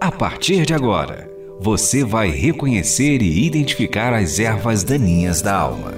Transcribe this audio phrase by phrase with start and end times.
[0.00, 5.94] A partir de agora, você vai reconhecer e identificar as ervas daninhas da alma.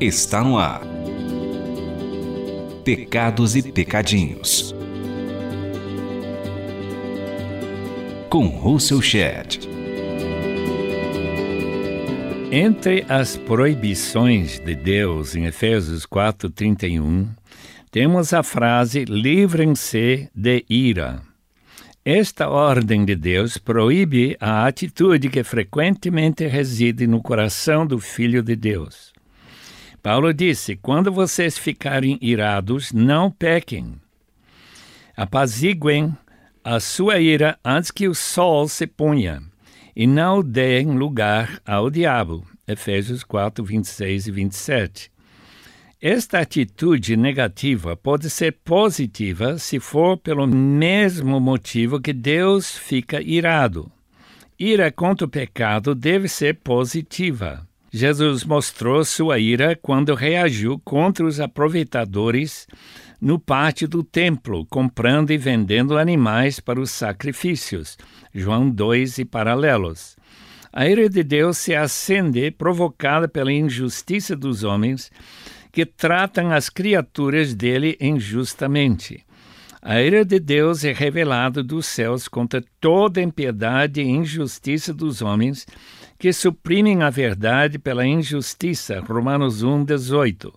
[0.00, 0.82] Está no ar.
[2.84, 4.74] Pecados e Pecadinhos.
[8.28, 9.68] Com Russell Shedd.
[12.50, 17.28] Entre as proibições de Deus em Efésios 4:31,
[17.96, 21.22] temos a frase livrem-se de ira.
[22.04, 28.54] Esta ordem de Deus proíbe a atitude que frequentemente reside no coração do Filho de
[28.54, 29.14] Deus.
[30.02, 33.94] Paulo disse: quando vocês ficarem irados, não pequem.
[35.16, 36.14] Apaziguem
[36.62, 39.42] a sua ira antes que o sol se ponha,
[39.96, 42.46] e não deem lugar ao diabo.
[42.68, 45.15] Efésios 4, 26 e 27.
[46.08, 53.90] Esta atitude negativa pode ser positiva se for pelo mesmo motivo que Deus fica irado.
[54.56, 57.66] Ira contra o pecado deve ser positiva.
[57.92, 62.68] Jesus mostrou sua ira quando reagiu contra os aproveitadores
[63.20, 67.98] no pátio do templo, comprando e vendendo animais para os sacrifícios.
[68.32, 70.16] João 2 e paralelos.
[70.72, 75.10] A ira de Deus se acende provocada pela injustiça dos homens
[75.76, 79.22] que tratam as criaturas dele injustamente.
[79.82, 85.66] A ira de Deus é revelada dos céus contra toda impiedade e injustiça dos homens
[86.18, 89.00] que suprimem a verdade pela injustiça.
[89.00, 90.50] Romanos 1, 18.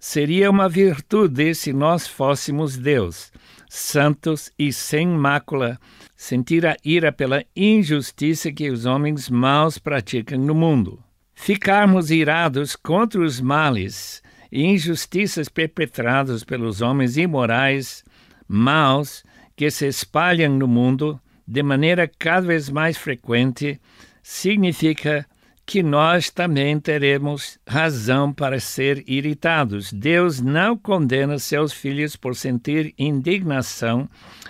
[0.00, 3.30] Seria uma virtude se nós fôssemos Deus,
[3.68, 5.78] santos e sem mácula,
[6.16, 10.98] sentir a ira pela injustiça que os homens maus praticam no mundo.
[11.34, 18.04] Ficarmos irados contra os males e injustiças perpetradas pelos homens imorais,
[18.46, 19.24] maus,
[19.54, 23.80] que se espalham no mundo de maneira cada vez mais frequente,
[24.22, 25.26] significa
[25.68, 29.92] que nós também teremos razão para ser irritados.
[29.92, 34.08] Deus não condena seus filhos por sentir indignação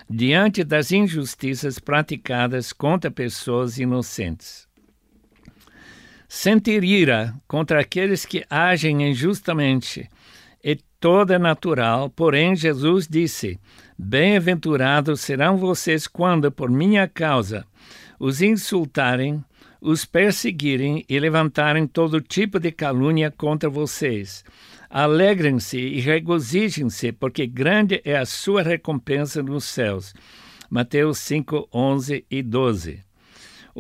[0.09, 4.68] diante das injustiças praticadas contra pessoas inocentes.
[6.28, 10.09] Sentir ira contra aqueles que agem injustamente
[10.62, 13.59] é toda natural, porém Jesus disse:
[13.99, 17.65] Bem-aventurados serão vocês quando, por minha causa,
[18.21, 19.43] os insultarem,
[19.81, 24.45] os perseguirem e levantarem todo tipo de calúnia contra vocês.
[24.91, 30.12] Alegrem-se e regozijem-se, porque grande é a sua recompensa nos céus.
[30.69, 33.08] Mateus 5, 11 e 12.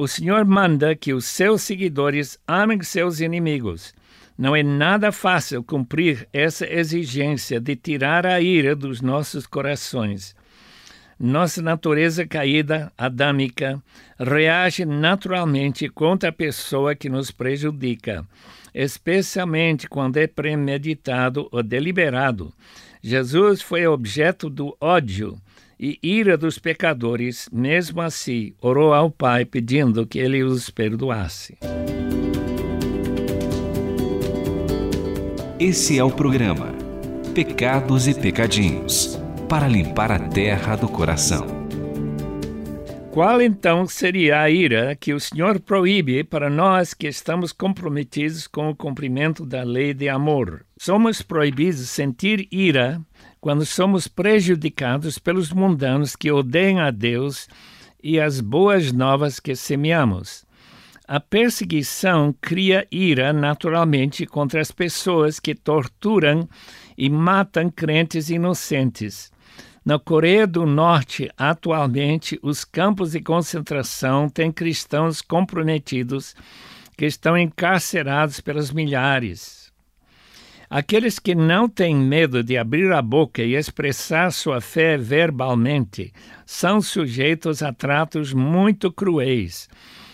[0.00, 3.92] O Senhor manda que os seus seguidores amem seus inimigos.
[4.38, 10.36] Não é nada fácil cumprir essa exigência de tirar a ira dos nossos corações.
[11.18, 13.82] Nossa natureza caída, adâmica,
[14.20, 18.24] reage naturalmente contra a pessoa que nos prejudica,
[18.72, 22.54] especialmente quando é premeditado ou deliberado.
[23.02, 25.36] Jesus foi objeto do ódio
[25.78, 31.58] e ira dos pecadores, mesmo assim, orou ao Pai pedindo que ele os perdoasse.
[35.58, 36.72] Esse é o programa
[37.34, 41.57] Pecados e Pecadinhos para limpar a terra do coração.
[43.18, 48.70] Qual então seria a ira que o Senhor proíbe para nós que estamos comprometidos com
[48.70, 50.64] o cumprimento da lei de amor?
[50.78, 53.00] Somos proibidos sentir ira
[53.40, 57.48] quando somos prejudicados pelos mundanos que odeiam a Deus
[58.00, 60.46] e as boas novas que semeamos.
[61.08, 66.48] A perseguição cria ira naturalmente contra as pessoas que torturam
[66.96, 69.32] e matam crentes inocentes.
[69.88, 76.36] Na Coreia do Norte, atualmente, os campos de concentração têm cristãos comprometidos
[76.94, 79.72] que estão encarcerados pelas milhares.
[80.68, 86.12] Aqueles que não têm medo de abrir a boca e expressar sua fé verbalmente
[86.44, 89.70] são sujeitos a tratos muito cruéis.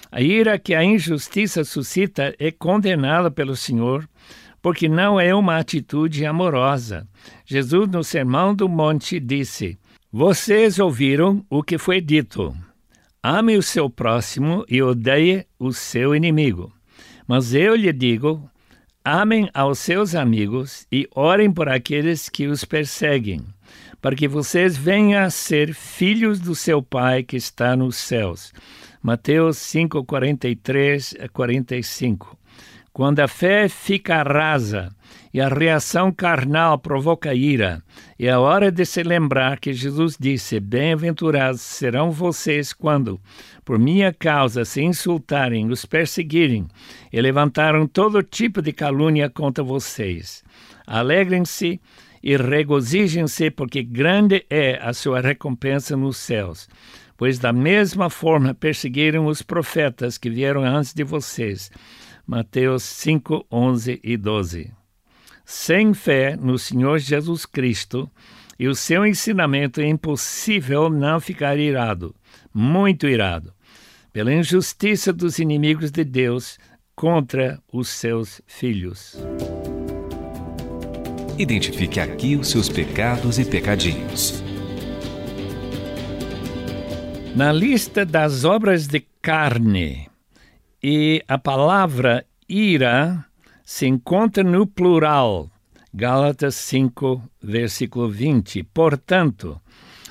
[0.08, 4.08] A ira que a injustiça suscita é condenada pelo Senhor,
[4.64, 7.06] porque não é uma atitude amorosa.
[7.44, 9.76] Jesus, no Sermão do Monte, disse:
[10.10, 12.56] Vocês ouviram o que foi dito.
[13.22, 16.72] Ame o seu próximo e odeie o seu inimigo.
[17.28, 18.50] Mas eu lhe digo:
[19.04, 23.42] Amem aos seus amigos e orem por aqueles que os perseguem,
[24.00, 28.50] para que vocês venham a ser filhos do seu Pai que está nos céus.
[29.02, 32.43] Mateus 5, 43 a 45.
[32.94, 34.94] Quando a fé fica rasa
[35.32, 37.82] e a reação carnal provoca ira,
[38.16, 43.20] é hora de se lembrar que Jesus disse: Bem-aventurados serão vocês quando,
[43.64, 46.68] por minha causa, se insultarem, os perseguirem
[47.12, 50.44] e levantaram todo tipo de calúnia contra vocês.
[50.86, 51.80] Alegrem-se
[52.22, 56.68] e regozijem-se, porque grande é a sua recompensa nos céus.
[57.16, 61.72] Pois da mesma forma perseguiram os profetas que vieram antes de vocês.
[62.26, 64.72] Mateus 5, 11 e 12.
[65.44, 68.10] Sem fé no Senhor Jesus Cristo
[68.58, 72.14] e o seu ensinamento é impossível não ficar irado,
[72.52, 73.52] muito irado,
[74.10, 76.58] pela injustiça dos inimigos de Deus
[76.96, 79.16] contra os seus filhos.
[81.36, 84.42] Identifique aqui os seus pecados e pecadinhos.
[87.36, 90.08] Na lista das obras de carne
[90.86, 93.24] e a palavra ira
[93.64, 95.50] se encontra no plural,
[95.94, 98.62] Gálatas 5, versículo 20.
[98.64, 99.58] Portanto,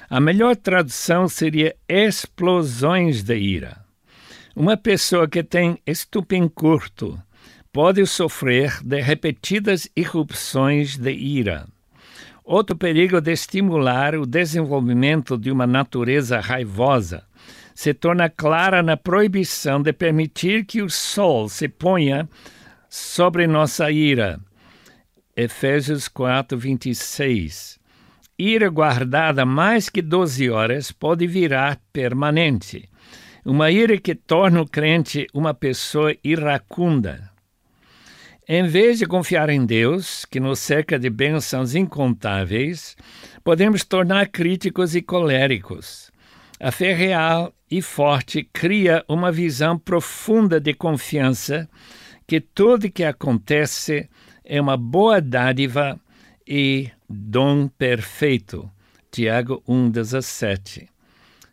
[0.10, 3.86] a melhor tradução seria explosões de ira.
[4.56, 7.22] Uma pessoa que tem estupim curto
[7.72, 11.68] pode sofrer de repetidas irrupções de ira.
[12.44, 17.24] Outro perigo de estimular o desenvolvimento de uma natureza raivosa
[17.74, 22.30] se torna clara na proibição de permitir que o sol se ponha
[22.90, 24.40] sobre nossa ira.
[25.36, 27.80] Efésios 4, 26.
[28.38, 32.90] Ira guardada mais que 12 horas pode virar permanente.
[33.46, 37.32] Uma ira que torna o crente uma pessoa iracunda.
[38.48, 42.96] Em vez de confiar em Deus, que nos cerca de bênçãos incontáveis,
[43.44, 46.12] podemos tornar críticos e coléricos.
[46.60, 51.68] A fé real e forte cria uma visão profunda de confiança
[52.28, 54.08] que tudo que acontece
[54.46, 56.00] é uma boa dádiva
[56.48, 58.70] e dom perfeito.
[59.10, 60.88] Tiago 1,17.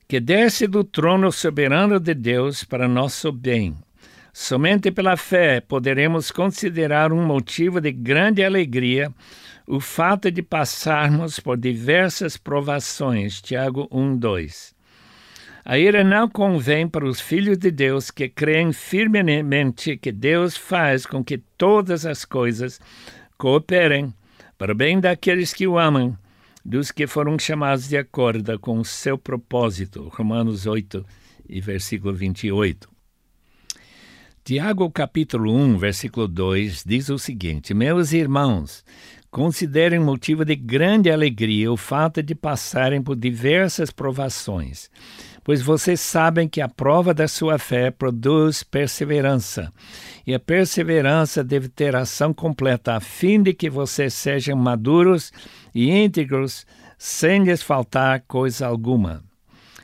[0.06, 3.75] Que desce do trono soberano de Deus para nosso bem.
[4.31, 9.11] Somente pela fé poderemos considerar um motivo de grande alegria
[9.67, 13.40] o fato de passarmos por diversas provações.
[13.40, 14.78] Tiago 1,2.
[15.64, 21.04] A ira não convém para os filhos de Deus que creem firmemente que Deus faz
[21.04, 22.80] com que todas as coisas
[23.36, 24.12] cooperem
[24.56, 26.16] para o bem daqueles que o amam,
[26.64, 30.10] dos que foram chamados de acordo com o seu propósito.
[30.14, 31.04] Romanos 8
[31.48, 32.88] e versículo 28.
[34.42, 38.82] Tiago capítulo 1, versículo 2 diz o seguinte: Meus irmãos,
[39.30, 44.90] considerem motivo de grande alegria o fato de passarem por diversas provações
[45.44, 49.72] pois vocês sabem que a prova da sua fé produz perseverança.
[50.26, 55.32] E a perseverança deve ter ação completa, a fim de que vocês sejam maduros
[55.75, 56.66] e íntegros,
[56.98, 59.22] sem lhes faltar coisa alguma.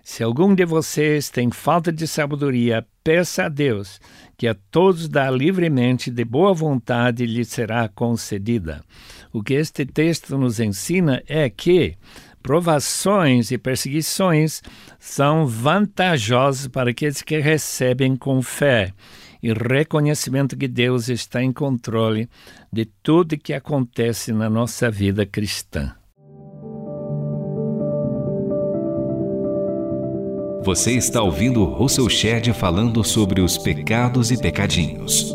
[0.05, 4.01] Se algum de vocês tem falta de sabedoria, peça a Deus,
[4.37, 8.85] que a todos dá livremente, de boa vontade lhe será concedida.
[9.33, 11.97] O que este texto nos ensina é que
[12.47, 14.63] provações e perseguições
[15.01, 18.93] são vantajosos para aqueles que recebem com fé
[19.43, 22.29] e reconhecimento que Deus está em controle
[22.73, 25.93] de tudo que acontece na nossa vida cristã.
[30.63, 35.35] Você está ouvindo Russell Shedd falando sobre os pecados e pecadinhos.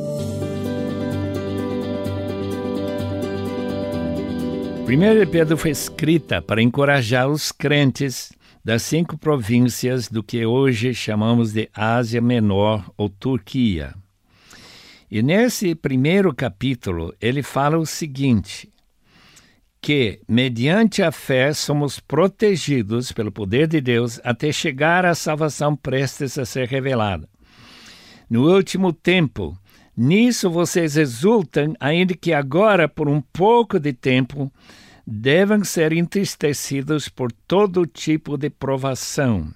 [4.91, 11.53] 1 Pedro foi escrita para encorajar os crentes das cinco províncias do que hoje chamamos
[11.53, 13.95] de Ásia Menor ou Turquia.
[15.09, 18.69] E nesse primeiro capítulo ele fala o seguinte:
[19.79, 26.37] que, mediante a fé, somos protegidos pelo poder de Deus até chegar à salvação prestes
[26.37, 27.29] a ser revelada.
[28.29, 29.57] No último tempo,
[29.95, 34.51] Nisso vocês exultam, ainda que agora, por um pouco de tempo,
[35.05, 39.53] devem ser entristecidos por todo tipo de provação.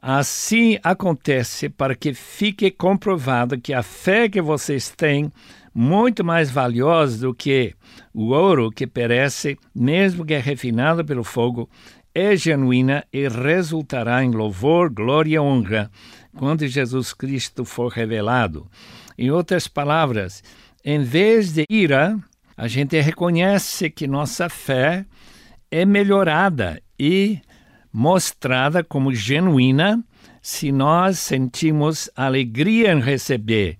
[0.00, 5.32] Assim acontece para que fique comprovado que a fé que vocês têm,
[5.74, 7.74] muito mais valiosa do que
[8.14, 11.68] o ouro que perece, mesmo que é refinado pelo fogo,
[12.14, 15.90] é genuína e resultará em louvor, glória e honra
[16.34, 18.66] quando Jesus Cristo for revelado.
[19.18, 20.42] Em outras palavras,
[20.84, 22.18] em vez de ira,
[22.56, 25.04] a gente reconhece que nossa fé
[25.70, 27.38] é melhorada e
[27.92, 30.02] mostrada como genuína
[30.40, 33.78] se nós sentimos alegria em receber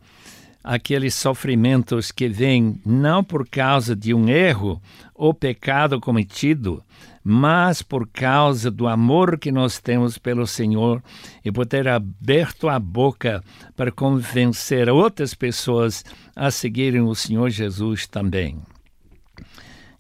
[0.63, 4.83] aqueles sofrimentos que vêm não por causa de um erro
[5.15, 6.83] ou pecado cometido,
[7.29, 11.03] mas por causa do amor que nós temos pelo Senhor
[11.45, 13.43] e por ter aberto a boca
[13.75, 16.05] para convencer outras pessoas
[16.37, 18.63] a seguirem o Senhor Jesus também.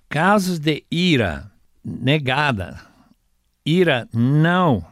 [0.08, 1.50] Casos de ira
[1.84, 2.80] negada,
[3.64, 4.86] ira não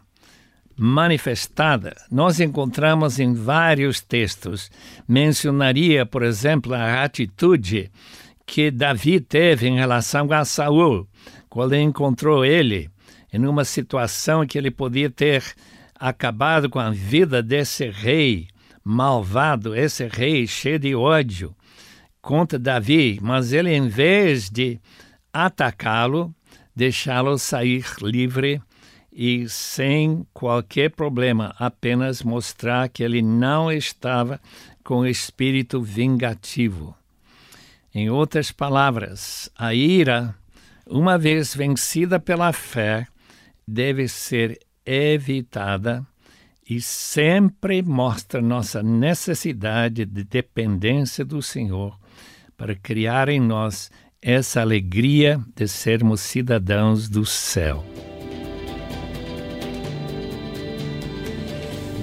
[0.77, 4.73] manifestada, nós encontramos em vários textos.
[5.07, 7.93] Mencionaria, por exemplo, a atitude
[8.47, 11.09] que Davi teve em relação a Saul,
[11.49, 12.91] quando encontrou ele
[13.33, 15.43] em uma situação que ele podia ter
[15.95, 18.49] acabado com a vida desse rei
[18.85, 21.55] malvado, esse rei cheio de ódio
[22.21, 24.79] contra Davi, mas ele, em vez de
[25.33, 26.35] atacá-lo,
[26.77, 28.61] deixá-lo sair livre
[29.13, 34.41] e sem qualquer problema, apenas mostrar que ele não estava
[34.83, 36.95] com espírito vingativo.
[37.95, 40.35] Em outras palavras, a ira,
[40.85, 43.07] uma vez vencida pela fé,
[43.69, 46.05] deve ser evitada
[46.69, 51.97] e sempre mostra nossa necessidade de dependência do Senhor
[52.57, 57.85] para criar em nós essa alegria de sermos cidadãos do céu.